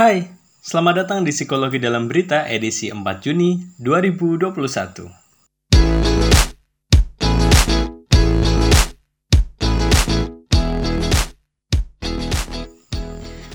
Hai, 0.00 0.24
selamat 0.64 1.04
datang 1.04 1.28
di 1.28 1.28
Psikologi 1.28 1.76
dalam 1.76 2.08
Berita 2.08 2.48
edisi 2.48 2.88
4 2.88 3.04
Juni 3.20 3.60
2021. 3.76 4.48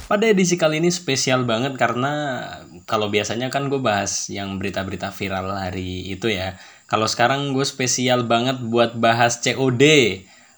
Pada 0.06 0.26
edisi 0.30 0.54
kali 0.54 0.78
ini 0.78 0.94
spesial 0.94 1.50
banget 1.50 1.82
karena 1.82 2.46
kalau 2.86 3.10
biasanya 3.10 3.50
kan 3.50 3.66
gue 3.66 3.82
bahas 3.82 4.30
yang 4.30 4.62
berita-berita 4.62 5.10
viral 5.10 5.50
hari 5.50 6.14
itu 6.14 6.30
ya. 6.30 6.62
Kalau 6.86 7.10
sekarang 7.10 7.58
gue 7.58 7.66
spesial 7.66 8.22
banget 8.30 8.62
buat 8.62 8.94
bahas 8.94 9.42
COD. 9.42 9.82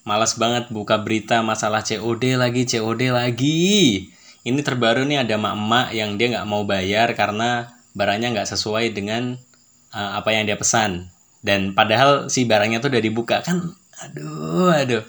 Malas 0.04 0.36
banget 0.36 0.68
buka 0.68 1.00
berita 1.00 1.40
masalah 1.40 1.80
COD 1.80 2.36
lagi, 2.36 2.68
COD 2.68 3.08
lagi 3.08 4.12
ini 4.46 4.60
terbaru 4.62 5.02
nih 5.06 5.26
ada 5.26 5.34
emak-emak 5.34 5.86
yang 5.94 6.14
dia 6.14 6.26
nggak 6.38 6.48
mau 6.48 6.62
bayar 6.62 7.10
karena 7.18 7.78
barangnya 7.98 8.34
nggak 8.38 8.48
sesuai 8.54 8.94
dengan 8.94 9.34
uh, 9.94 10.10
apa 10.18 10.30
yang 10.34 10.46
dia 10.46 10.54
pesan. 10.54 11.10
Dan 11.38 11.74
padahal 11.74 12.30
si 12.30 12.46
barangnya 12.46 12.82
tuh 12.82 12.90
udah 12.94 13.02
dibuka. 13.02 13.36
Kan 13.42 13.74
aduh 13.98 14.70
aduh. 14.70 15.02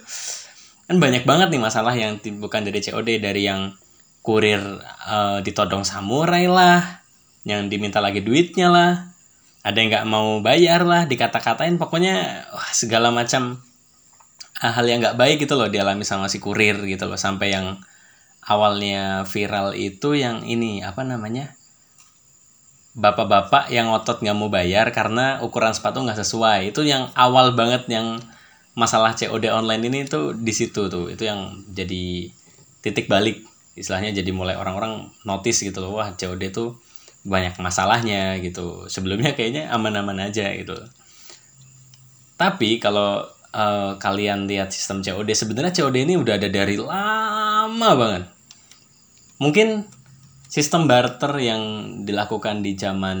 Kan 0.90 0.98
banyak 0.98 1.22
banget 1.22 1.54
nih 1.54 1.62
masalah 1.62 1.94
yang 1.94 2.18
bukan 2.42 2.66
dari 2.66 2.82
COD 2.82 3.22
dari 3.22 3.46
yang 3.46 3.74
kurir 4.20 4.60
uh, 5.06 5.38
ditodong 5.40 5.86
samurai 5.86 6.44
lah 6.50 7.00
yang 7.46 7.70
diminta 7.70 8.02
lagi 8.02 8.20
duitnya 8.20 8.68
lah. 8.68 8.92
Ada 9.60 9.76
yang 9.76 9.88
nggak 9.92 10.06
mau 10.08 10.40
bayar 10.40 10.82
lah 10.82 11.04
dikata-katain. 11.04 11.76
Pokoknya 11.76 12.46
wah, 12.50 12.70
segala 12.72 13.12
macam 13.12 13.60
hal 14.60 14.84
yang 14.84 15.00
nggak 15.00 15.16
baik 15.16 15.44
gitu 15.44 15.56
loh 15.56 15.72
dialami 15.72 16.04
sama 16.04 16.28
si 16.28 16.40
kurir 16.40 16.80
gitu 16.84 17.06
loh. 17.06 17.16
Sampai 17.20 17.52
yang 17.54 17.80
awalnya 18.44 19.28
viral 19.28 19.76
itu 19.76 20.16
yang 20.16 20.44
ini 20.44 20.80
apa 20.80 21.04
namanya? 21.04 21.56
Bapak-bapak 22.96 23.70
yang 23.70 23.88
otot 23.94 24.18
nggak 24.18 24.36
mau 24.36 24.50
bayar 24.50 24.90
karena 24.90 25.38
ukuran 25.40 25.72
sepatu 25.72 26.02
nggak 26.02 26.20
sesuai. 26.20 26.74
Itu 26.74 26.82
yang 26.82 27.08
awal 27.14 27.54
banget 27.54 27.86
yang 27.86 28.18
masalah 28.74 29.14
COD 29.14 29.50
online 29.50 29.86
ini 29.86 29.98
tuh 30.08 30.34
di 30.34 30.50
situ 30.50 30.90
tuh. 30.90 31.06
Itu 31.12 31.24
yang 31.28 31.64
jadi 31.70 32.28
titik 32.82 33.06
balik. 33.06 33.46
Istilahnya 33.78 34.10
jadi 34.10 34.30
mulai 34.34 34.58
orang-orang 34.58 35.08
notice 35.22 35.62
gitu 35.62 35.78
loh 35.80 36.02
wah 36.02 36.12
COD 36.18 36.50
tuh 36.50 36.76
banyak 37.22 37.56
masalahnya 37.62 38.36
gitu. 38.42 38.90
Sebelumnya 38.90 39.32
kayaknya 39.38 39.70
aman-aman 39.70 40.28
aja 40.28 40.50
gitu. 40.56 40.74
Tapi 42.34 42.80
kalau 42.82 43.22
uh, 43.54 43.92
kalian 44.00 44.48
lihat 44.48 44.72
sistem 44.72 45.04
COD 45.04 45.30
sebenarnya 45.34 45.72
COD 45.76 45.96
ini 46.08 46.14
udah 46.16 46.40
ada 46.40 46.48
dari 46.48 46.76
lama 46.80 47.39
banget. 47.96 48.24
Mungkin 49.40 49.88
sistem 50.50 50.90
barter 50.90 51.32
yang 51.40 51.62
dilakukan 52.04 52.60
di 52.60 52.74
zaman 52.74 53.18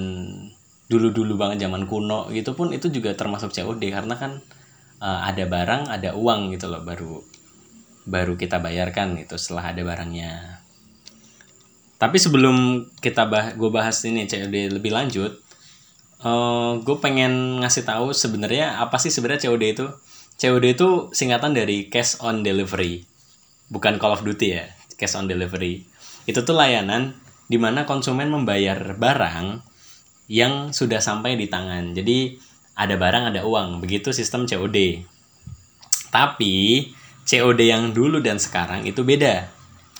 dulu-dulu 0.90 1.38
banget 1.38 1.70
zaman 1.70 1.86
kuno 1.86 2.26
gitu 2.34 2.58
pun 2.58 2.74
itu 2.74 2.90
juga 2.90 3.14
termasuk 3.14 3.54
COD 3.54 3.78
karena 3.94 4.18
kan 4.18 4.42
uh, 4.98 5.22
ada 5.22 5.46
barang 5.46 5.86
ada 5.86 6.18
uang 6.18 6.50
gitu 6.50 6.66
loh 6.66 6.82
baru 6.82 7.22
baru 8.10 8.34
kita 8.34 8.58
bayarkan 8.58 9.14
itu 9.22 9.38
setelah 9.38 9.70
ada 9.70 9.86
barangnya. 9.86 10.60
Tapi 12.00 12.16
sebelum 12.16 12.88
kita 12.98 13.28
bah 13.30 13.54
gue 13.54 13.70
bahas 13.70 14.02
ini 14.02 14.26
COD 14.26 14.74
lebih 14.76 14.90
lanjut 14.90 15.38
uh, 16.24 16.28
eh, 16.28 16.70
gue 16.82 16.96
pengen 17.00 17.62
ngasih 17.62 17.84
tahu 17.86 18.12
sebenarnya 18.12 18.80
apa 18.80 18.96
sih 19.00 19.12
sebenarnya 19.12 19.48
COD 19.48 19.64
itu? 19.70 19.86
COD 20.40 20.64
itu 20.72 20.88
singkatan 21.12 21.52
dari 21.52 21.92
cash 21.92 22.16
on 22.24 22.40
delivery. 22.40 23.04
Bukan 23.70 24.02
Call 24.02 24.18
of 24.18 24.26
Duty 24.26 24.48
ya, 24.58 24.66
cash 24.98 25.14
on 25.14 25.30
delivery. 25.30 25.86
Itu 26.26 26.42
tuh 26.42 26.58
layanan 26.58 27.14
di 27.46 27.56
mana 27.56 27.86
konsumen 27.86 28.28
membayar 28.28 28.76
barang 28.98 29.62
yang 30.30 30.74
sudah 30.74 30.98
sampai 30.98 31.38
di 31.38 31.46
tangan. 31.46 31.94
Jadi 31.94 32.34
ada 32.74 32.94
barang, 32.98 33.34
ada 33.34 33.46
uang. 33.46 33.78
Begitu 33.78 34.10
sistem 34.10 34.46
COD. 34.46 35.06
Tapi 36.10 36.90
COD 37.22 37.60
yang 37.62 37.94
dulu 37.94 38.18
dan 38.18 38.42
sekarang 38.42 38.82
itu 38.86 39.06
beda. 39.06 39.46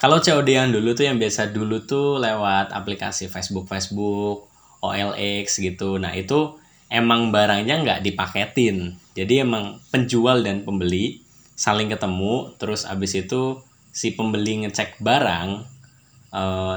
Kalau 0.03 0.19
COD 0.19 0.49
yang 0.51 0.69
dulu 0.75 0.93
tuh 0.93 1.07
yang 1.07 1.17
biasa 1.17 1.55
dulu 1.55 1.87
tuh 1.87 2.19
lewat 2.19 2.75
aplikasi 2.75 3.31
Facebook 3.31 3.71
Facebook, 3.71 4.51
OLX 4.83 5.63
gitu. 5.63 6.01
Nah, 6.01 6.11
itu 6.17 6.59
emang 6.91 7.31
barangnya 7.31 7.81
nggak 7.87 8.01
dipaketin 8.03 8.99
jadi 9.15 9.47
emang 9.47 9.79
penjual 9.95 10.43
dan 10.43 10.67
pembeli 10.67 11.23
saling 11.61 11.93
ketemu 11.93 12.57
terus 12.57 12.89
abis 12.89 13.21
itu 13.21 13.61
si 13.93 14.17
pembeli 14.17 14.65
ngecek 14.65 14.97
barang 15.05 15.61
uh, 16.33 16.77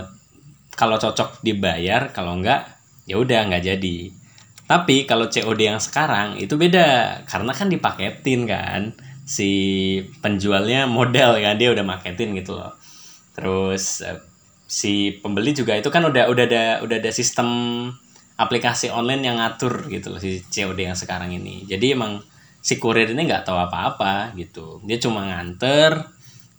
kalau 0.75 0.99
cocok 0.99 1.39
dibayar 1.39 2.11
kalau 2.11 2.35
enggak 2.35 2.67
ya 3.07 3.15
udah 3.15 3.47
nggak 3.47 3.63
jadi. 3.63 3.97
Tapi 4.63 5.07
kalau 5.07 5.31
COD 5.31 5.59
yang 5.59 5.79
sekarang 5.79 6.35
itu 6.35 6.59
beda 6.59 7.23
karena 7.29 7.51
kan 7.55 7.67
dipaketin 7.71 8.43
kan 8.43 8.81
si 9.23 9.51
penjualnya 10.19 10.83
model 10.83 11.39
kan 11.39 11.55
dia 11.55 11.71
udah 11.71 11.85
maketin 11.85 12.35
gitu 12.35 12.59
loh. 12.59 12.75
Terus 13.37 14.03
uh, 14.03 14.19
si 14.67 15.15
pembeli 15.23 15.55
juga 15.55 15.79
itu 15.79 15.87
kan 15.87 16.03
udah 16.03 16.27
udah 16.27 16.43
ada 16.43 16.65
udah 16.83 16.97
ada 16.99 17.11
sistem 17.13 17.47
aplikasi 18.35 18.89
online 18.89 19.29
yang 19.29 19.37
ngatur 19.37 19.87
gitu 19.87 20.11
loh 20.11 20.19
si 20.19 20.43
COD 20.43 20.91
yang 20.91 20.97
sekarang 20.97 21.31
ini. 21.31 21.63
Jadi 21.69 21.93
emang 21.93 22.32
si 22.63 22.79
kurir 22.79 23.11
ini 23.11 23.27
nggak 23.27 23.43
tahu 23.43 23.59
apa-apa 23.59 24.31
gitu. 24.39 24.79
Dia 24.87 24.95
cuma 25.03 25.27
nganter 25.27 26.07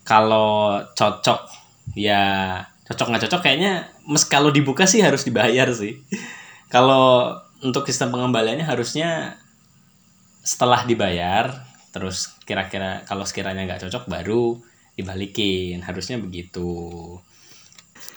kalau 0.04 0.84
cocok 0.92 1.48
ya 1.96 2.60
cocok 2.84 3.06
nggak 3.08 3.22
cocok 3.24 3.40
kayaknya 3.40 3.88
mes 4.04 4.28
kalau 4.28 4.52
dibuka 4.52 4.84
sih 4.84 5.00
harus 5.00 5.24
dibayar 5.24 5.72
sih. 5.72 5.96
Kalau 6.74 7.30
untuk 7.62 7.86
sistem 7.86 8.10
pengembaliannya 8.10 8.66
harusnya 8.66 9.38
setelah 10.42 10.82
dibayar 10.82 11.54
terus 11.94 12.34
kira-kira 12.42 13.06
kalau 13.06 13.22
sekiranya 13.22 13.62
nggak 13.62 13.86
cocok 13.86 14.10
baru 14.10 14.58
dibalikin 14.98 15.78
harusnya 15.86 16.18
begitu. 16.18 17.14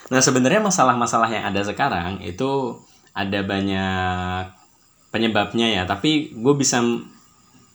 Nah 0.09 0.21
sebenarnya 0.25 0.65
masalah-masalah 0.65 1.29
yang 1.29 1.45
ada 1.53 1.61
sekarang 1.61 2.25
itu 2.25 2.81
ada 3.13 3.45
banyak 3.45 4.57
penyebabnya 5.13 5.67
ya 5.69 5.83
tapi 5.85 6.33
gue 6.33 6.53
bisa 6.57 6.81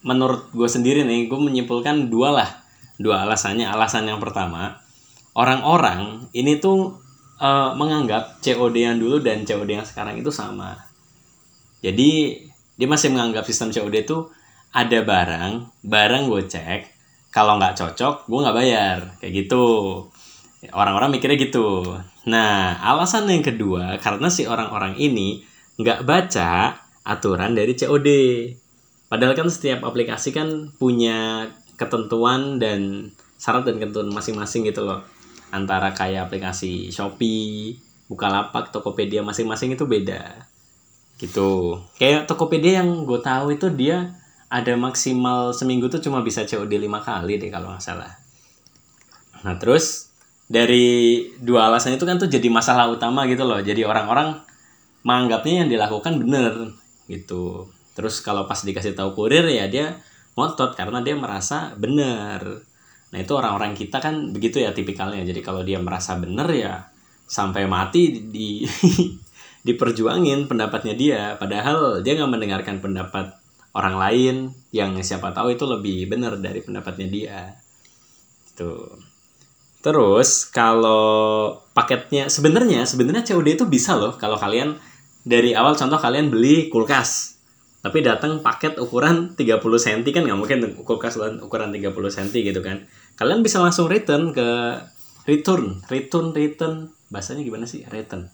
menurut 0.03 0.51
gue 0.55 0.69
sendiri 0.69 1.07
nih 1.07 1.27
gue 1.31 1.39
menyimpulkan 1.39 2.11
dua 2.11 2.35
lah. 2.35 2.51
Dua 3.01 3.27
alasannya. 3.27 3.67
Alasan 3.67 4.07
yang 4.07 4.23
pertama 4.23 4.83
orang-orang 5.33 6.29
ini 6.37 6.61
tuh 6.61 7.01
uh, 7.41 7.73
menganggap 7.77 8.41
COD 8.45 8.77
yang 8.77 8.97
dulu 9.01 9.21
dan 9.25 9.45
COD 9.49 9.81
yang 9.81 9.87
sekarang 9.87 10.21
itu 10.21 10.29
sama. 10.29 10.77
Jadi 11.83 12.39
dia 12.77 12.89
masih 12.89 13.13
menganggap 13.13 13.45
sistem 13.49 13.73
COD 13.73 14.07
itu 14.07 14.19
ada 14.73 15.05
barang 15.05 15.85
barang 15.85 16.23
gue 16.33 16.43
cek 16.49 16.81
kalau 17.29 17.61
nggak 17.61 17.77
cocok 17.77 18.29
gue 18.29 18.39
nggak 18.39 18.57
bayar. 18.57 18.99
Kayak 19.19 19.33
gitu. 19.47 19.65
Orang-orang 20.71 21.19
mikirnya 21.19 21.39
gitu. 21.41 21.99
Nah 22.29 22.79
alasan 22.79 23.27
yang 23.27 23.43
kedua 23.43 23.99
karena 23.99 24.31
si 24.31 24.47
orang-orang 24.47 24.95
ini 25.01 25.43
nggak 25.81 26.05
baca 26.07 26.79
aturan 27.03 27.57
dari 27.57 27.75
COD 27.75 28.09
Padahal 29.13 29.37
kan 29.37 29.45
setiap 29.53 29.85
aplikasi 29.85 30.33
kan 30.33 30.73
punya 30.81 31.45
ketentuan 31.77 32.57
dan 32.57 33.13
syarat 33.37 33.69
dan 33.69 33.77
ketentuan 33.77 34.09
masing-masing 34.09 34.65
gitu 34.65 34.89
loh. 34.89 35.05
Antara 35.53 35.93
kayak 35.93 36.33
aplikasi 36.33 36.89
Shopee, 36.89 37.77
Bukalapak, 38.09 38.73
Tokopedia 38.73 39.21
masing-masing 39.21 39.77
itu 39.77 39.85
beda. 39.85 40.49
Gitu. 41.21 41.77
Kayak 42.01 42.25
Tokopedia 42.25 42.81
yang 42.81 43.05
gue 43.05 43.21
tahu 43.21 43.53
itu 43.53 43.69
dia 43.69 44.17
ada 44.49 44.73
maksimal 44.81 45.53
seminggu 45.53 45.93
tuh 45.93 46.01
cuma 46.01 46.25
bisa 46.25 46.49
COD 46.49 46.73
5 46.73 46.89
kali 47.05 47.37
deh 47.37 47.53
kalau 47.53 47.69
nggak 47.69 47.85
salah. 47.85 48.17
Nah 49.45 49.61
terus 49.61 50.09
dari 50.49 51.21
dua 51.37 51.69
alasan 51.69 52.01
itu 52.01 52.09
kan 52.09 52.17
tuh 52.17 52.33
jadi 52.33 52.49
masalah 52.49 52.89
utama 52.89 53.29
gitu 53.29 53.45
loh. 53.45 53.61
Jadi 53.61 53.85
orang-orang 53.85 54.41
menganggapnya 55.05 55.69
yang 55.69 55.69
dilakukan 55.69 56.17
bener 56.17 56.73
gitu 57.13 57.69
terus 57.93 58.25
kalau 58.25 58.49
pas 58.49 58.61
dikasih 58.61 58.97
tahu 58.97 59.13
kurir 59.17 59.45
ya 59.49 59.69
dia 59.69 60.01
ngotot 60.37 60.75
karena 60.75 61.05
dia 61.05 61.13
merasa 61.17 61.77
benar 61.77 62.65
nah 63.13 63.21
itu 63.21 63.33
orang-orang 63.37 63.77
kita 63.77 64.01
kan 64.01 64.33
begitu 64.33 64.65
ya 64.65 64.73
tipikalnya. 64.73 65.21
Jadi 65.21 65.45
kalau 65.45 65.61
dia 65.61 65.77
merasa 65.77 66.17
benar 66.17 66.49
ya 66.49 66.89
sampai 67.29 67.69
mati 67.69 68.25
di 68.33 68.65
diperjuangin 69.69 70.49
pendapatnya 70.49 70.95
dia. 70.97 71.23
Padahal 71.37 72.01
dia 72.01 72.17
nggak 72.17 72.33
mendengarkan 72.33 72.81
pendapat 72.81 73.37
orang 73.77 73.97
lain 74.01 74.37
yang 74.73 74.97
siapa 75.05 75.37
tahu 75.37 75.53
itu 75.53 75.69
lebih 75.69 76.09
benar 76.09 76.41
dari 76.41 76.65
pendapatnya 76.65 77.09
dia. 77.13 77.39
Itu 78.49 78.97
terus 79.85 80.49
kalau 80.49 81.59
paketnya 81.75 82.31
sebenarnya 82.31 82.87
sebenarnya 82.87 83.27
COD 83.27 83.59
itu 83.59 83.67
bisa 83.67 83.99
loh 83.99 84.15
kalau 84.15 84.39
kalian 84.39 84.79
dari 85.27 85.59
awal 85.59 85.75
contoh 85.75 85.99
kalian 85.99 86.31
beli 86.31 86.71
kulkas 86.71 87.32
tapi 87.83 87.99
datang 87.99 88.39
paket 88.47 88.79
ukuran 88.79 89.35
30 89.35 89.59
cm 89.59 90.07
kan 90.15 90.23
nggak 90.23 90.39
mungkin 90.39 90.59
kulkas 90.87 91.19
ukuran 91.19 91.75
30 91.75 91.91
cm 91.91 92.31
gitu 92.31 92.63
kan. 92.63 92.87
Kalian 93.19 93.43
bisa 93.43 93.59
langsung 93.59 93.91
return 93.91 94.31
ke 94.31 94.79
return 95.27 95.83
return 95.91 96.31
return. 96.31 96.95
Bahasanya 97.11 97.43
gimana 97.43 97.67
sih? 97.67 97.83
Return. 97.91 98.31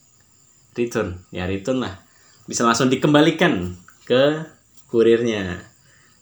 Return. 0.77 1.25
Ya 1.33 1.49
return 1.49 1.81
lah. 1.81 1.97
Bisa 2.45 2.69
langsung 2.69 2.93
dikembalikan 2.93 3.73
ke 4.05 4.45
kurirnya. 4.93 5.65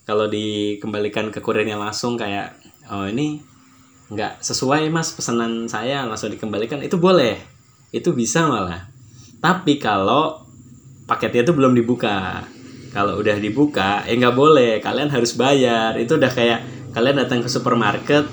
Kalau 0.07 0.31
dikembalikan 0.31 1.35
ke 1.35 1.43
kurirnya 1.43 1.75
langsung 1.75 2.15
kayak 2.15 2.55
oh 2.87 3.11
ini 3.11 3.43
nggak 4.07 4.39
sesuai 4.39 4.87
mas 4.95 5.11
pesanan 5.11 5.67
saya 5.67 6.07
langsung 6.07 6.31
dikembalikan. 6.31 6.79
Itu 6.79 7.03
boleh. 7.03 7.43
Itu 7.91 8.15
bisa 8.15 8.47
malah. 8.47 8.87
Tapi 9.43 9.83
kalau 9.83 10.47
paketnya 11.11 11.43
itu 11.43 11.51
belum 11.51 11.75
dibuka 11.75 12.47
kalau 12.97 13.21
udah 13.21 13.37
dibuka 13.37 14.09
eh 14.09 14.17
nggak 14.17 14.33
boleh. 14.33 14.81
Kalian 14.81 15.13
harus 15.13 15.37
bayar. 15.37 15.93
Itu 16.01 16.17
udah 16.17 16.33
kayak 16.33 16.65
kalian 16.97 17.21
datang 17.21 17.45
ke 17.45 17.53
supermarket 17.53 18.25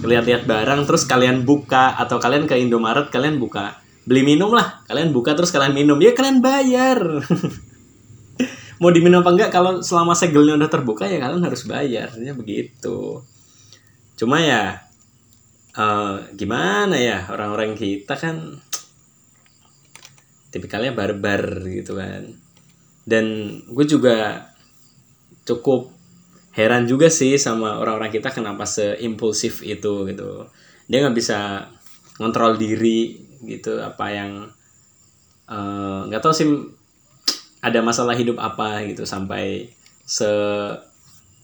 lihat-lihat 0.00 0.48
barang 0.48 0.88
terus 0.88 1.04
kalian 1.04 1.44
buka. 1.44 1.92
Atau 2.00 2.16
kalian 2.16 2.48
ke 2.48 2.56
Indomaret 2.56 3.12
kalian 3.12 3.36
buka. 3.36 3.76
Beli 4.08 4.24
minum 4.24 4.48
lah. 4.48 4.80
Kalian 4.88 5.12
buka 5.12 5.36
terus 5.36 5.52
kalian 5.52 5.76
minum. 5.76 6.00
Ya 6.00 6.16
kalian 6.16 6.40
bayar. 6.40 7.04
Mau 8.80 8.88
diminum 8.94 9.20
apa 9.20 9.34
enggak 9.34 9.50
kalau 9.52 9.84
selama 9.84 10.16
segelnya 10.16 10.56
udah 10.56 10.70
terbuka 10.70 11.04
ya 11.04 11.20
kalian 11.20 11.44
harus 11.44 11.68
bayar. 11.68 12.08
Ya 12.16 12.32
begitu. 12.32 13.20
Cuma 14.16 14.40
ya 14.40 14.88
uh, 15.76 16.24
gimana 16.32 16.96
ya? 16.96 17.28
Orang-orang 17.28 17.76
kita 17.76 18.16
kan 18.16 18.56
tipikalnya 20.48 20.96
barbar 20.96 21.60
gitu 21.68 22.00
kan 22.00 22.47
dan 23.08 23.24
gue 23.72 23.86
juga 23.88 24.44
cukup 25.48 25.88
heran 26.52 26.84
juga 26.84 27.08
sih 27.08 27.40
sama 27.40 27.80
orang-orang 27.80 28.12
kita 28.12 28.28
kenapa 28.28 28.68
seimpulsif 28.68 29.64
itu 29.64 30.04
gitu. 30.12 30.44
Dia 30.84 31.08
nggak 31.08 31.16
bisa 31.16 31.64
ngontrol 32.20 32.60
diri 32.60 33.16
gitu 33.48 33.80
apa 33.80 34.06
yang 34.12 34.44
eh, 35.48 36.00
nggak 36.12 36.20
uh, 36.20 36.24
tahu 36.28 36.34
sih 36.36 36.48
ada 37.64 37.80
masalah 37.80 38.12
hidup 38.12 38.36
apa 38.36 38.84
gitu 38.84 39.08
sampai 39.08 39.72
se 40.04 40.28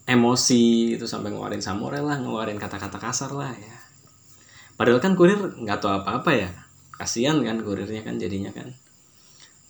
emosi 0.05 1.00
itu 1.00 1.08
sampai 1.08 1.32
ngeluarin 1.32 1.64
samurai 1.64 2.05
lah 2.05 2.20
ngeluarin 2.20 2.61
kata-kata 2.61 3.00
kasar 3.00 3.32
lah 3.32 3.56
ya. 3.56 3.76
Padahal 4.76 5.00
kan 5.00 5.16
kurir 5.16 5.38
nggak 5.64 5.81
tahu 5.81 6.05
apa-apa 6.05 6.31
ya. 6.37 6.50
Kasihan 6.93 7.40
kan 7.40 7.56
kurirnya 7.64 8.05
kan 8.05 8.20
jadinya 8.20 8.52
kan. 8.52 8.75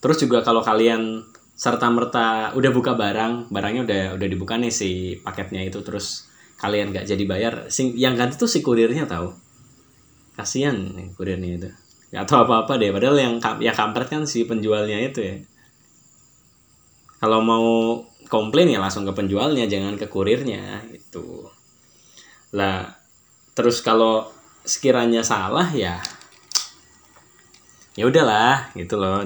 Terus 0.02 0.18
juga 0.18 0.42
kalau 0.42 0.60
kalian 0.60 1.22
serta 1.54 1.86
merta 1.86 2.50
udah 2.58 2.70
buka 2.74 2.98
barang 2.98 3.54
barangnya 3.54 3.82
udah 3.86 4.02
udah 4.18 4.28
dibuka 4.28 4.58
nih 4.58 4.74
si 4.74 5.18
paketnya 5.22 5.62
itu. 5.62 5.78
Terus 5.86 6.26
kalian 6.58 6.90
nggak 6.90 7.06
jadi 7.06 7.24
bayar 7.26 7.54
sing 7.70 7.94
yang 7.94 8.18
ganti 8.18 8.38
tuh 8.38 8.50
si 8.50 8.62
kurirnya 8.62 9.06
tahu 9.06 9.30
kasihan 10.34 10.74
nih 10.74 11.14
kurirnya 11.14 11.50
itu. 11.62 11.70
Nggak 12.10 12.26
tahu 12.26 12.38
apa 12.46 12.54
apa 12.66 12.72
deh 12.78 12.90
padahal 12.90 13.16
yang 13.18 13.34
ya 13.62 13.70
kampret 13.74 14.10
kan 14.10 14.26
si 14.26 14.46
penjualnya 14.46 14.98
itu 14.98 15.20
ya. 15.22 15.36
Kalau 17.22 17.40
mau 17.40 18.02
komplain 18.26 18.68
ya 18.68 18.82
langsung 18.82 19.06
ke 19.06 19.14
penjualnya 19.14 19.70
jangan 19.70 19.94
ke 19.94 20.10
kurirnya 20.10 20.82
itu 20.90 21.46
lah 22.54 22.86
terus 23.54 23.82
kalau 23.82 24.30
sekiranya 24.64 25.20
salah 25.26 25.70
ya 25.70 26.02
ya 27.94 28.04
udahlah 28.10 28.74
gitu 28.74 28.98
loh. 28.98 29.22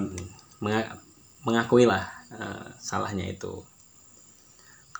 Mengakui 1.39 1.89
lah 1.89 2.18
uh, 2.35 2.67
salahnya 2.77 3.29
itu. 3.29 3.65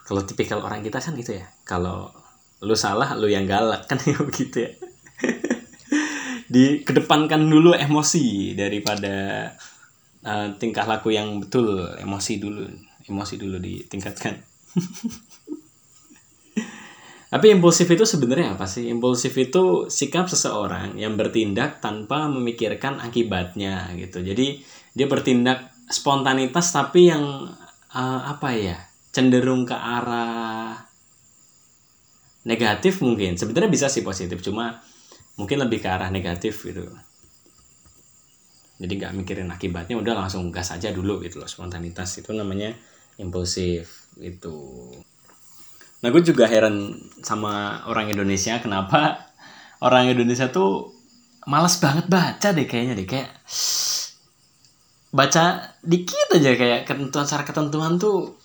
Kalau 0.05 0.25
tipikal 0.25 0.65
orang 0.65 0.81
kita 0.81 0.97
kan 0.97 1.13
gitu 1.13 1.37
ya. 1.37 1.45
Kalau 1.65 2.09
lu 2.59 2.75
salah 2.75 3.15
lu 3.15 3.29
yang 3.31 3.47
galak 3.47 3.85
kan 3.89 4.01
ya 4.01 4.17
begitu 4.19 4.69
ya. 4.69 4.71
Di 6.49 6.81
kedepankan 6.81 7.45
dulu 7.45 7.77
emosi 7.77 8.57
daripada 8.57 9.47
uh, 10.25 10.47
tingkah 10.57 10.89
laku 10.89 11.13
yang 11.13 11.37
betul 11.37 11.85
emosi 12.01 12.41
dulu 12.41 12.65
emosi 13.05 13.35
dulu 13.37 13.57
ditingkatkan. 13.61 14.33
Tapi 17.29 17.53
impulsif 17.53 17.85
itu 17.85 18.09
sebenarnya 18.09 18.57
apa 18.57 18.65
sih? 18.65 18.89
Impulsif 18.89 19.37
itu 19.37 19.85
sikap 19.85 20.25
seseorang 20.25 20.97
yang 20.97 21.13
bertindak 21.13 21.77
tanpa 21.77 22.25
memikirkan 22.25 22.97
akibatnya 22.97 23.93
gitu. 24.01 24.25
Jadi 24.25 24.65
dia 24.97 25.05
bertindak 25.05 25.69
spontanitas 25.89 26.69
tapi 26.69 27.09
yang 27.09 27.49
uh, 27.93 28.21
apa 28.29 28.53
ya 28.53 28.77
cenderung 29.09 29.65
ke 29.65 29.73
arah 29.73 30.77
negatif 32.45 33.01
mungkin. 33.01 33.35
Sebenarnya 33.35 33.67
bisa 33.67 33.89
sih 33.89 34.05
positif 34.05 34.39
cuma 34.45 34.79
mungkin 35.35 35.59
lebih 35.59 35.81
ke 35.81 35.89
arah 35.89 36.13
negatif 36.13 36.63
gitu. 36.69 36.85
Jadi 38.79 38.93
nggak 38.95 39.13
mikirin 39.17 39.49
akibatnya 39.51 39.99
udah 39.99 40.13
langsung 40.23 40.47
gas 40.53 40.71
aja 40.71 40.93
dulu 40.93 41.19
gitu 41.25 41.41
loh 41.41 41.49
spontanitas. 41.49 42.21
Itu 42.21 42.31
namanya 42.31 42.71
impulsif 43.19 44.07
itu 44.21 44.55
nah 45.99 46.07
gue 46.15 46.23
juga 46.23 46.47
heran 46.47 46.95
sama 47.19 47.83
orang 47.83 48.07
Indonesia 48.07 48.55
kenapa 48.63 49.27
orang 49.83 50.07
Indonesia 50.07 50.47
tuh 50.47 50.95
malas 51.43 51.75
banget 51.83 52.07
baca 52.07 52.55
deh 52.55 52.63
kayaknya 52.63 52.93
deh. 52.95 53.07
Kayak 53.07 53.35
baca 55.09 55.73
dikit 55.81 56.37
aja 56.37 56.53
kayak 56.53 56.81
ketentuan 56.85 57.25
secara 57.25 57.43
ketentuan 57.45 57.97
tuh 57.97 58.37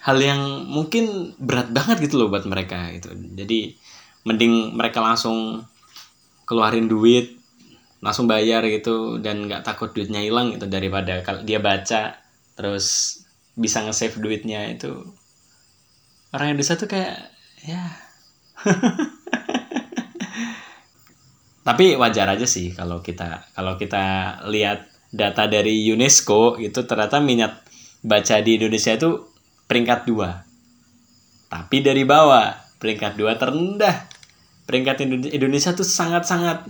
hal 0.00 0.16
yang 0.16 0.64
mungkin 0.64 1.36
berat 1.36 1.68
banget 1.76 2.08
gitu 2.08 2.24
loh 2.24 2.28
buat 2.32 2.48
mereka 2.48 2.88
gitu. 2.96 3.12
Jadi 3.36 3.76
mending 4.24 4.76
mereka 4.76 5.04
langsung 5.04 5.64
keluarin 6.48 6.88
duit 6.88 7.40
langsung 8.00 8.24
bayar 8.24 8.64
gitu 8.64 9.20
dan 9.20 9.44
nggak 9.44 9.60
takut 9.60 9.92
duitnya 9.92 10.24
hilang 10.24 10.56
gitu 10.56 10.64
daripada 10.66 11.20
kalau 11.20 11.44
dia 11.44 11.60
baca 11.60 12.16
terus 12.56 13.20
bisa 13.52 13.84
nge-save 13.84 14.16
duitnya 14.16 14.72
itu. 14.72 15.04
Orang 16.32 16.56
Indonesia 16.56 16.80
tuh 16.80 16.88
kayak 16.88 17.28
ya. 17.60 17.84
Tapi 21.68 21.94
wajar 22.00 22.24
aja 22.32 22.48
sih 22.48 22.72
kalau 22.72 23.04
kita 23.04 23.52
kalau 23.52 23.76
kita 23.76 24.36
lihat 24.48 24.89
data 25.10 25.50
dari 25.50 25.90
UNESCO 25.90 26.56
itu 26.62 26.86
ternyata 26.86 27.18
minat 27.18 27.66
baca 28.00 28.38
di 28.40 28.56
Indonesia 28.56 28.94
itu 28.94 29.26
peringkat 29.66 30.06
dua. 30.06 30.46
Tapi 31.50 31.82
dari 31.82 32.06
bawah 32.06 32.54
peringkat 32.78 33.18
dua 33.18 33.34
terendah. 33.36 34.06
Peringkat 34.70 35.02
Indonesia 35.34 35.74
tuh 35.74 35.82
sangat-sangat 35.82 36.62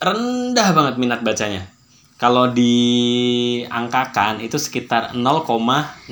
rendah 0.00 0.68
banget 0.72 0.94
minat 0.96 1.20
bacanya. 1.20 1.68
Kalau 2.16 2.48
diangkakan 2.48 4.40
itu 4.40 4.56
sekitar 4.56 5.12
0,001 5.12 6.08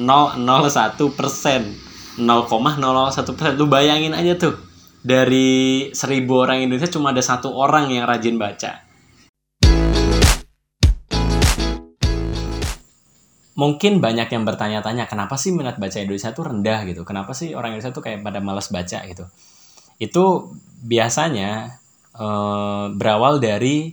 persen. 1.16 1.72
0,001 2.20 3.32
persen. 3.32 3.56
Lu 3.56 3.72
bayangin 3.72 4.12
aja 4.12 4.36
tuh 4.36 4.52
dari 5.00 5.88
seribu 5.96 6.44
orang 6.44 6.60
Indonesia 6.62 6.92
cuma 6.92 7.10
ada 7.10 7.24
satu 7.24 7.50
orang 7.56 7.90
yang 7.90 8.06
rajin 8.06 8.38
baca 8.38 8.91
mungkin 13.52 14.00
banyak 14.00 14.32
yang 14.32 14.48
bertanya-tanya 14.48 15.04
kenapa 15.04 15.36
sih 15.36 15.52
minat 15.52 15.76
baca 15.76 16.00
Indonesia 16.00 16.32
tuh 16.32 16.48
rendah 16.48 16.88
gitu? 16.88 17.04
Kenapa 17.04 17.36
sih 17.36 17.52
orang 17.52 17.76
Indonesia 17.76 17.92
tuh 17.92 18.04
kayak 18.04 18.24
pada 18.24 18.40
malas 18.40 18.72
baca 18.72 19.04
gitu? 19.04 19.28
Itu 20.00 20.56
biasanya 20.82 21.76
e, 22.16 22.26
berawal 22.96 23.44
dari 23.44 23.92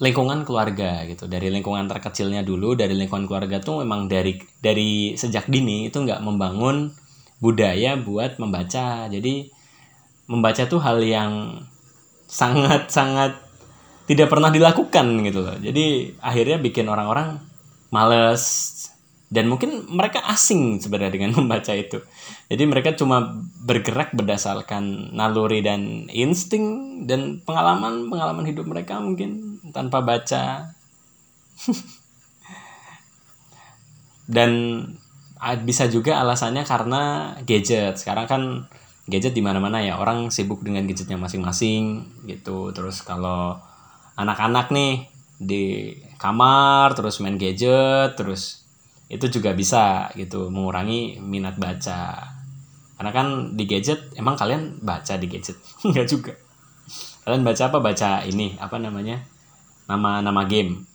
lingkungan 0.00 0.48
keluarga 0.48 1.04
gitu. 1.04 1.28
Dari 1.28 1.52
lingkungan 1.52 1.84
terkecilnya 1.84 2.40
dulu 2.40 2.72
dari 2.72 2.96
lingkungan 2.96 3.28
keluarga 3.28 3.60
tuh 3.60 3.84
memang 3.84 4.08
dari 4.08 4.40
dari 4.56 5.12
sejak 5.12 5.44
dini 5.52 5.92
itu 5.92 6.00
nggak 6.00 6.24
membangun 6.24 6.96
budaya 7.44 8.00
buat 8.00 8.40
membaca. 8.40 9.04
Jadi 9.12 9.52
membaca 10.32 10.64
tuh 10.64 10.80
hal 10.80 11.04
yang 11.04 11.60
sangat 12.24 12.88
sangat 12.88 13.36
tidak 14.08 14.32
pernah 14.32 14.48
dilakukan 14.48 15.06
gitu 15.28 15.44
loh. 15.44 15.60
Jadi 15.60 16.16
akhirnya 16.24 16.56
bikin 16.56 16.88
orang-orang 16.88 17.49
males. 17.90 18.76
Dan 19.30 19.46
mungkin 19.46 19.86
mereka 19.86 20.26
asing 20.26 20.82
sebenarnya 20.82 21.14
dengan 21.14 21.30
membaca 21.38 21.70
itu. 21.70 22.02
Jadi 22.50 22.62
mereka 22.66 22.98
cuma 22.98 23.38
bergerak 23.62 24.10
berdasarkan 24.10 25.14
naluri 25.14 25.62
dan 25.62 26.10
insting 26.10 27.06
dan 27.06 27.38
pengalaman 27.46 28.10
pengalaman 28.10 28.42
hidup 28.42 28.66
mereka 28.66 28.98
mungkin 28.98 29.62
tanpa 29.70 30.02
baca. 30.02 30.74
Dan 34.30 34.82
bisa 35.66 35.90
juga 35.90 36.22
alasannya 36.22 36.62
karena 36.62 37.34
gadget. 37.42 37.98
Sekarang 37.98 38.30
kan 38.30 38.42
gadget 39.10 39.34
di 39.34 39.42
mana-mana 39.42 39.82
ya. 39.82 39.98
Orang 39.98 40.30
sibuk 40.30 40.62
dengan 40.62 40.86
gadgetnya 40.86 41.18
masing-masing 41.18 42.06
gitu. 42.30 42.70
Terus 42.70 43.02
kalau 43.02 43.58
anak-anak 44.14 44.70
nih 44.70 45.09
di 45.40 45.96
kamar 46.20 46.92
terus 46.92 47.16
main 47.24 47.40
gadget 47.40 48.12
terus 48.20 48.68
itu 49.08 49.26
juga 49.40 49.56
bisa 49.56 50.12
gitu 50.14 50.52
mengurangi 50.52 51.18
minat 51.18 51.56
baca. 51.56 52.30
Karena 52.94 53.10
kan 53.16 53.56
di 53.56 53.64
gadget 53.64 54.12
emang 54.14 54.36
kalian 54.36 54.78
baca 54.84 55.16
di 55.16 55.26
gadget? 55.26 55.56
Enggak 55.88 56.06
juga. 56.06 56.32
Kalian 57.24 57.42
baca 57.42 57.62
apa? 57.72 57.78
Baca 57.80 58.10
ini 58.28 58.54
apa 58.60 58.76
namanya? 58.78 59.24
Nama-nama 59.90 60.46
game. 60.46 60.86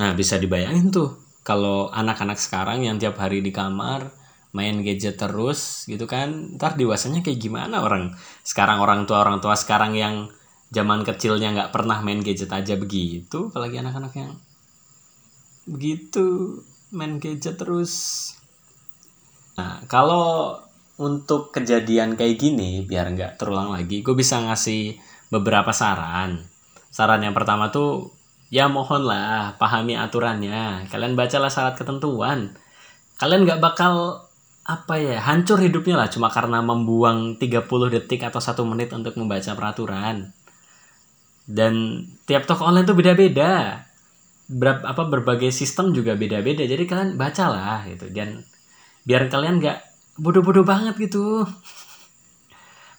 Nah, 0.00 0.16
bisa 0.16 0.40
dibayangin 0.40 0.88
tuh 0.88 1.20
kalau 1.44 1.92
anak-anak 1.92 2.40
sekarang 2.40 2.82
yang 2.82 2.96
tiap 2.96 3.20
hari 3.20 3.44
di 3.44 3.52
kamar 3.52 4.08
main 4.54 4.80
gadget 4.80 5.18
terus 5.20 5.84
gitu 5.90 6.06
kan, 6.08 6.56
ntar 6.56 6.78
dewasanya 6.78 7.20
kayak 7.20 7.36
gimana 7.36 7.84
orang? 7.84 8.16
Sekarang 8.46 8.80
orang 8.80 9.04
tua 9.04 9.20
orang 9.20 9.44
tua 9.44 9.58
sekarang 9.58 9.92
yang 9.92 10.32
zaman 10.74 11.06
kecilnya 11.06 11.54
nggak 11.54 11.70
pernah 11.70 12.02
main 12.02 12.18
gadget 12.20 12.50
aja 12.50 12.74
begitu, 12.74 13.54
apalagi 13.54 13.78
anak-anak 13.78 14.12
yang 14.18 14.34
begitu 15.64 16.58
main 16.90 17.22
gadget 17.22 17.56
terus. 17.56 17.94
Nah, 19.54 19.86
kalau 19.86 20.58
untuk 20.98 21.54
kejadian 21.54 22.18
kayak 22.18 22.36
gini 22.42 22.82
biar 22.82 23.14
nggak 23.14 23.38
terulang 23.38 23.70
lagi, 23.70 24.02
gue 24.02 24.14
bisa 24.18 24.42
ngasih 24.42 24.98
beberapa 25.30 25.70
saran. 25.70 26.42
Saran 26.90 27.22
yang 27.22 27.34
pertama 27.34 27.70
tuh 27.70 28.10
ya 28.54 28.70
mohonlah 28.70 29.58
pahami 29.58 29.98
aturannya 29.98 30.86
kalian 30.86 31.18
bacalah 31.18 31.50
syarat 31.50 31.74
ketentuan 31.74 32.54
kalian 33.18 33.42
nggak 33.48 33.58
bakal 33.58 34.26
apa 34.62 34.94
ya 34.96 35.18
hancur 35.18 35.58
hidupnya 35.58 35.98
lah 35.98 36.06
cuma 36.06 36.30
karena 36.30 36.62
membuang 36.62 37.34
30 37.36 37.66
detik 37.90 38.22
atau 38.22 38.38
satu 38.38 38.62
menit 38.62 38.94
untuk 38.94 39.18
membaca 39.18 39.58
peraturan 39.58 40.30
dan 41.44 42.04
tiap 42.24 42.48
toko 42.48 42.64
online 42.68 42.88
tuh 42.88 42.96
beda-beda. 42.96 43.84
Ber 44.44 44.84
apa 44.84 45.08
berbagai 45.08 45.52
sistem 45.52 45.92
juga 45.92 46.16
beda-beda. 46.16 46.64
Jadi 46.64 46.84
kalian 46.84 47.16
bacalah 47.16 47.84
gitu. 47.88 48.08
Dan 48.12 48.44
biar 49.04 49.28
kalian 49.28 49.60
nggak 49.60 49.78
bodoh-bodoh 50.20 50.64
banget 50.64 50.96
gitu. 51.00 51.44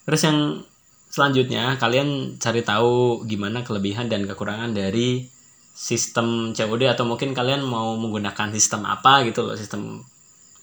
Terus 0.05 0.21
yang 0.25 0.61
selanjutnya 1.09 1.81
kalian 1.81 2.37
cari 2.37 2.61
tahu 2.61 3.25
gimana 3.25 3.65
kelebihan 3.65 4.05
dan 4.05 4.29
kekurangan 4.29 4.75
dari 4.75 5.25
sistem 5.75 6.55
COD 6.55 6.87
atau 6.87 7.03
mungkin 7.03 7.35
kalian 7.35 7.65
mau 7.65 7.97
menggunakan 7.99 8.53
sistem 8.53 8.87
apa 8.87 9.27
gitu 9.27 9.43
loh 9.43 9.59
sistem 9.59 10.05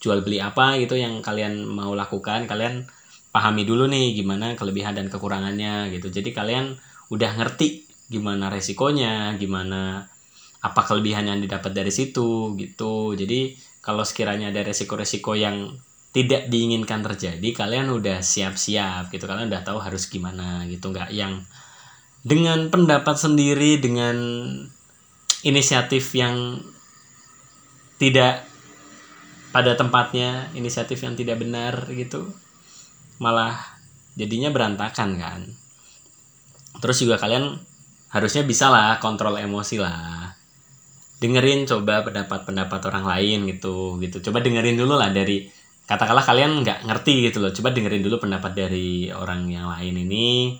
jual 0.00 0.24
beli 0.24 0.40
apa 0.40 0.80
gitu 0.82 0.94
yang 0.94 1.18
kalian 1.22 1.66
mau 1.66 1.94
lakukan. 1.98 2.46
Kalian 2.46 2.86
pahami 3.34 3.66
dulu 3.66 3.90
nih 3.90 4.14
gimana 4.18 4.54
kelebihan 4.54 4.94
dan 4.94 5.10
kekurangannya 5.10 5.90
gitu. 5.94 6.10
Jadi 6.10 6.30
kalian 6.30 6.78
udah 7.12 7.30
ngerti 7.36 7.84
gimana 8.08 8.48
resikonya 8.48 9.36
gimana 9.36 10.08
apa 10.62 10.80
kelebihan 10.88 11.28
yang 11.28 11.38
didapat 11.44 11.76
dari 11.76 11.92
situ 11.92 12.56
gitu. 12.56 13.12
Jadi 13.12 13.52
kalau 13.84 14.06
sekiranya 14.06 14.48
ada 14.48 14.64
resiko-resiko 14.64 15.36
yang 15.36 15.76
tidak 16.12 16.46
diinginkan 16.52 17.02
terjadi 17.02 17.48
kalian 17.52 17.92
udah 17.92 18.24
siap-siap 18.24 19.12
gitu. 19.12 19.28
Kalian 19.28 19.52
udah 19.52 19.64
tahu 19.66 19.82
harus 19.82 20.08
gimana 20.08 20.64
gitu. 20.70 20.88
Nggak 20.94 21.10
yang 21.12 21.44
dengan 22.22 22.70
pendapat 22.70 23.18
sendiri 23.18 23.82
dengan 23.82 24.16
inisiatif 25.42 26.14
yang 26.14 26.62
tidak 27.98 28.46
pada 29.50 29.74
tempatnya, 29.74 30.48
inisiatif 30.56 31.02
yang 31.02 31.18
tidak 31.18 31.42
benar 31.42 31.90
gitu, 31.92 32.30
malah 33.18 33.58
jadinya 34.14 34.48
berantakan 34.54 35.18
kan. 35.18 35.40
Terus 36.78 36.96
juga 37.02 37.20
kalian 37.20 37.58
harusnya 38.12 38.42
bisa 38.46 38.72
lah 38.72 38.96
kontrol 39.02 39.36
emosi 39.36 39.76
lah. 39.80 40.32
Dengerin 41.18 41.68
coba 41.68 42.02
pendapat-pendapat 42.06 42.80
orang 42.88 43.04
lain 43.06 43.38
gitu, 43.50 43.98
gitu. 44.02 44.22
Coba 44.30 44.40
dengerin 44.40 44.78
dulu 44.78 44.96
lah 44.96 45.12
dari 45.12 45.46
katakanlah 45.86 46.24
kalian 46.24 46.62
nggak 46.62 46.88
ngerti 46.88 47.30
gitu 47.30 47.42
loh. 47.42 47.52
Coba 47.52 47.74
dengerin 47.74 48.02
dulu 48.02 48.22
pendapat 48.22 48.52
dari 48.54 49.12
orang 49.12 49.46
yang 49.50 49.70
lain 49.70 49.94
ini, 50.02 50.56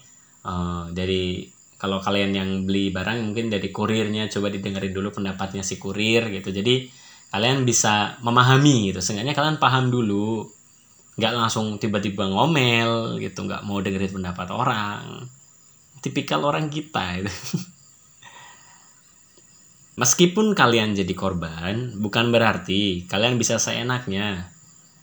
uh, 0.47 0.91
dari 0.91 1.47
kalau 1.83 1.99
kalian 1.99 2.31
yang 2.31 2.51
beli 2.63 2.95
barang 2.95 3.19
mungkin 3.19 3.51
dari 3.51 3.75
kurirnya 3.75 4.31
coba 4.31 4.55
didengerin 4.55 4.95
dulu 4.95 5.11
pendapatnya 5.11 5.67
si 5.67 5.83
kurir 5.83 6.31
gitu 6.31 6.55
jadi 6.55 6.87
kalian 7.35 7.67
bisa 7.67 8.23
memahami 8.23 8.95
gitu 8.95 9.03
seenggaknya 9.03 9.35
kalian 9.35 9.59
paham 9.59 9.91
dulu 9.91 10.47
nggak 11.19 11.33
langsung 11.35 11.83
tiba-tiba 11.83 12.31
ngomel 12.31 13.19
gitu 13.19 13.51
nggak 13.51 13.67
mau 13.67 13.83
dengerin 13.83 14.15
pendapat 14.15 14.49
orang 14.55 15.27
tipikal 16.03 16.43
orang 16.43 16.67
kita 16.69 17.23
itu 17.23 17.31
meskipun 20.03 20.53
kalian 20.53 20.99
jadi 20.99 21.15
korban 21.15 21.95
bukan 22.03 22.35
berarti 22.35 23.07
kalian 23.07 23.39
bisa 23.39 23.57
seenaknya 23.57 24.51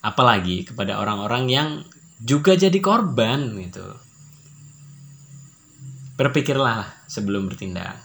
apalagi 0.03 0.67
kepada 0.67 0.99
orang-orang 0.99 1.47
yang 1.47 1.69
juga 2.19 2.59
jadi 2.59 2.75
korban 2.83 3.55
gitu 3.63 3.95
berpikirlah 6.19 7.07
sebelum 7.07 7.47
bertindak. 7.47 7.95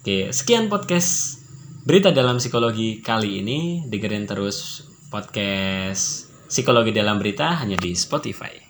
Oke, 0.00 0.32
sekian 0.32 0.72
podcast 0.72 1.36
berita 1.84 2.16
dalam 2.16 2.40
psikologi 2.40 3.04
kali 3.04 3.44
ini. 3.44 3.84
Dengerin 3.84 4.24
terus 4.24 4.80
podcast 5.12 6.32
psikologi 6.48 6.96
dalam 6.96 7.20
berita 7.20 7.60
hanya 7.60 7.76
di 7.76 7.92
Spotify. 7.92 8.61